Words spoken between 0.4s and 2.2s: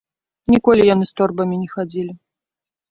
Ніколі яны з торбамі не хадзілі.